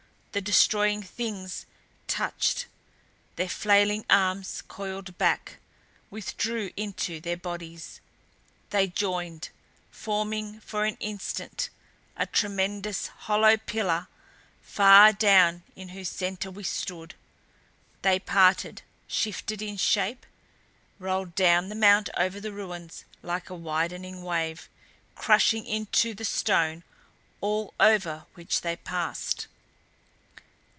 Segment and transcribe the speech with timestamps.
[0.33, 1.65] The Destroying Things
[2.07, 2.67] touched.
[3.35, 5.57] Their flailing arms coiled back,
[6.09, 7.99] withdrew into their bodies.
[8.69, 9.49] They joined,
[9.89, 11.67] forming for an instant
[12.15, 14.07] a tremendous hollow pillar
[14.61, 17.15] far down in whose center we stood.
[18.01, 20.25] They parted; shifted in shape?
[20.97, 24.69] rolled down the mount over the ruins like a widening wave
[25.13, 26.85] crushing into the stone
[27.41, 29.47] all over which they passed.